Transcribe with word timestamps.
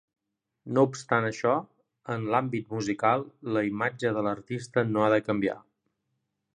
No 0.77 0.85
obstant 0.91 1.27
això, 1.27 1.51
en 2.15 2.25
l'àmbit 2.35 2.73
musical 2.77 3.29
la 3.59 3.65
imatge 3.71 4.15
de 4.19 4.27
l'artista 4.29 4.89
no 4.95 5.07
ha 5.09 5.15
de 5.17 5.25
canviar. 5.31 5.59